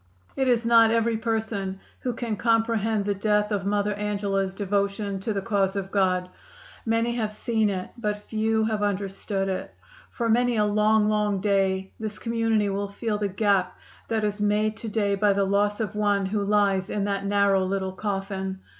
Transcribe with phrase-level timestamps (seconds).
[0.35, 5.31] It is not every person who can comprehend the depth of Mother Angela's devotion to
[5.31, 6.27] the cause of God.
[6.87, 9.75] Many have seen it but few have understood it....
[10.09, 13.77] For many a long, long day this community will feel the gap
[14.07, 17.63] that is made to day by the loss of one who lies in that narrow,
[17.63, 18.59] little coffin....